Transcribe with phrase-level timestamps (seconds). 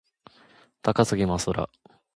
[0.81, 1.69] 高杉真宙